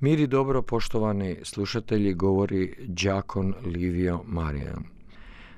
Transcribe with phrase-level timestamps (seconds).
[0.00, 4.84] Mir dobro, poštovani slušatelji, govori đakon Livio Marijan.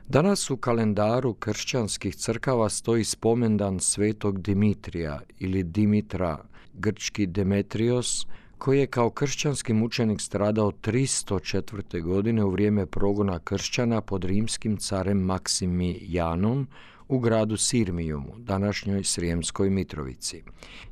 [0.09, 6.39] Danas u kalendaru kršćanskih crkava stoji spomendan svetog Dimitrija ili Dimitra,
[6.75, 8.27] grčki Demetrios,
[8.59, 12.03] koji je kao kršćanski mučenik stradao 304.
[12.03, 16.69] godine u vrijeme progona kršćana pod rimskim carem Maksimijanom
[17.09, 20.43] u gradu Sirmijumu, današnjoj Srijemskoj Mitrovici.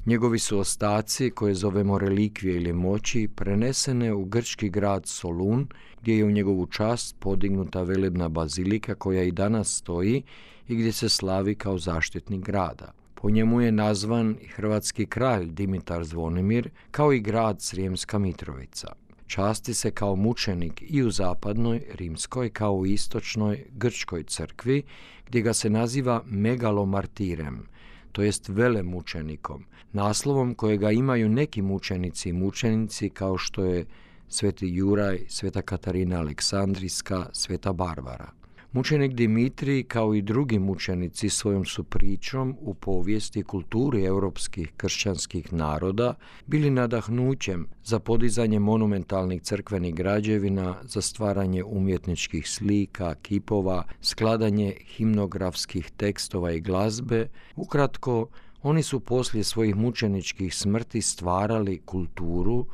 [0.06, 5.69] Njegovi su ostaci, koje zovemo relikvije ili moći, prenesene u grčki grad Solun,
[6.01, 10.22] gdje je u njegovu čast podignuta velebna bazilika koja i danas stoji
[10.69, 12.92] i gdje se slavi kao zaštitnik grada.
[13.14, 19.06] Po njemu je nazvan hrvatski kralj Dimitar Zvonimir, kao i grad Srijemska Mitrovica.
[19.27, 24.82] Časti se kao mučenik i u zapadnoj, rimskoj, kao u istočnoj, grčkoj crkvi,
[25.27, 27.66] gdje ga se naziva megalomartirem,
[28.12, 33.86] to jest velemučenikom, naslovom kojega imaju neki mučenici i mučenici kao što je
[34.28, 38.30] Sveti Juraj, Sveta Katarina Aleksandrijska, Sveta Barbara.
[38.77, 46.14] Mučenik Dimitri kao i drugi mučenici svojom su pričom u povijesti kulturi europskih kršćanskih naroda
[46.46, 56.52] bili nadahnućem za podizanje monumentalnih crkvenih građevina, za stvaranje umjetničkih slika, kipova, skladanje himnografskih tekstova
[56.52, 57.28] i glazbe.
[57.56, 58.28] Ukratko,
[58.62, 62.66] oni su poslije svojih mučeničkih smrti stvarali kulturu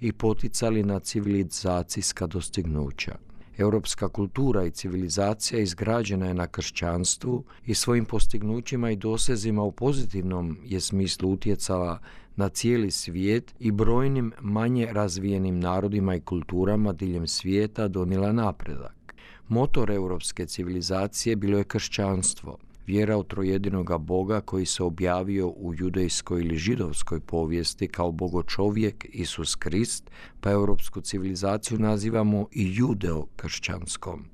[0.00, 3.25] i poticali na civilizacijska dostignuća.
[3.58, 10.58] Europska kultura i civilizacija izgrađena je na kršćanstvu i svojim postignućima i dosezima u pozitivnom
[10.64, 11.98] je smislu utjecala
[12.36, 19.14] na cijeli svijet i brojnim manje razvijenim narodima i kulturama diljem svijeta donijela napredak.
[19.48, 26.40] Motor europske civilizacije bilo je kršćanstvo, vjera u trojedinoga Boga koji se objavio u judejskoj
[26.40, 30.10] ili židovskoj povijesti kao bogočovjek Isus Krist,
[30.40, 34.24] pa europsku civilizaciju nazivamo i judeo-kršćanskom.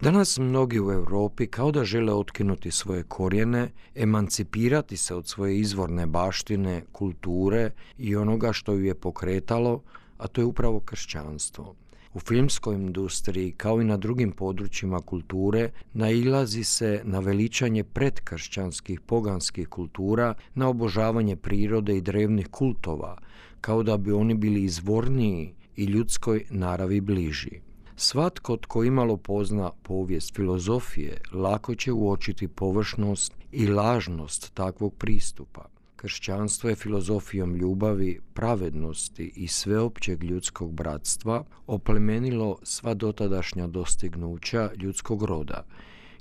[0.00, 6.06] Danas mnogi u Europi kao da žele otkinuti svoje korijene, emancipirati se od svoje izvorne
[6.06, 9.82] baštine, kulture i onoga što ju je pokretalo,
[10.18, 11.74] a to je upravo kršćanstvo.
[12.18, 19.68] U filmskoj industriji, kao i na drugim područjima kulture, nailazi se na veličanje predkršćanskih poganskih
[19.68, 23.18] kultura, na obožavanje prirode i drevnih kultova,
[23.60, 27.60] kao da bi oni bili izvorniji i ljudskoj naravi bliži.
[27.96, 35.77] Svatko tko imalo pozna povijest filozofije, lako će uočiti površnost i lažnost takvog pristupa.
[36.00, 45.64] Kršćanstvo je filozofijom ljubavi, pravednosti i sveopćeg ljudskog bratstva oplemenilo sva dotadašnja dostignuća ljudskog roda.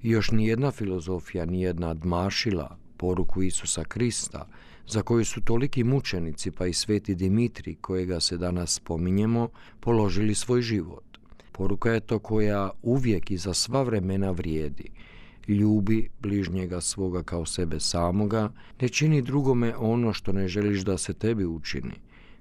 [0.03, 4.47] I još nijedna filozofija nije nadmašila poruku Isusa Krista,
[4.87, 9.49] za koju su toliki mučenici, pa i sveti Dimitri, kojega se danas spominjemo,
[9.79, 11.17] položili svoj život.
[11.51, 14.89] Poruka je to koja uvijek i za sva vremena vrijedi–
[15.47, 21.13] ljubi bližnjega svoga kao sebe samoga, ne čini drugome ono što ne želiš da se
[21.13, 21.93] tebi učini.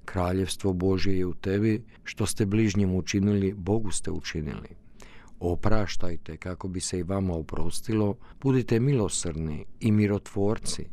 [0.04, 4.68] Kraljevstvo Božje je u tebi, što ste bližnjem učinili, Bogu ste učinili.
[5.40, 10.84] Opraštajte kako bi se i vama oprostilo, budite milosrni i mirotvorci.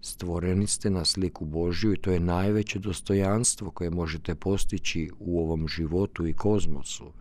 [0.00, 5.68] Stvoreni ste na sliku Božju i to je najveće dostojanstvo koje možete postići u ovom
[5.68, 7.12] životu i kozmosu.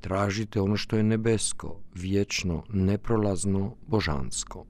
[0.00, 4.64] Tražite ono što je nebesko, vječno, neprolazno, božansko.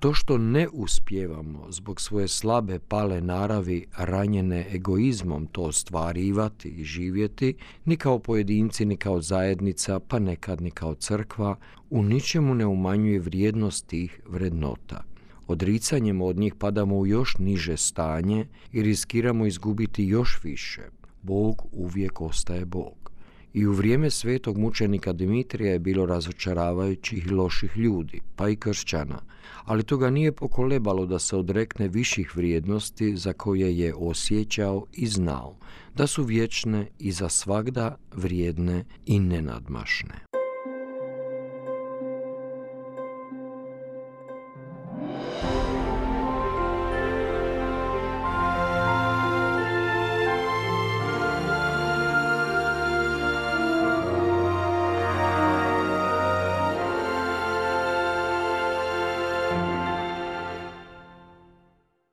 [0.00, 7.54] To što ne uspijevamo zbog svoje slabe pale naravi ranjene egoizmom to ostvarivati i živjeti,
[7.84, 11.56] ni kao pojedinci, ni kao zajednica, pa nekad ni kao crkva,
[11.90, 15.02] u ničemu ne umanjuje vrijednost tih vrednota.
[15.46, 20.82] Odricanjem od njih padamo u još niže stanje i riskiramo izgubiti još više.
[21.22, 23.10] Bog uvijek ostaje Bog.
[23.56, 29.22] I u vrijeme svetog mučenika Dimitrija je bilo razočaravajućih i loših ljudi, pa i kršćana,
[29.64, 35.06] ali to ga nije pokolebalo da se odrekne viših vrijednosti za koje je osjećao i
[35.06, 35.56] znao,
[35.94, 40.25] da su vječne i za svagda vrijedne i nenadmašne.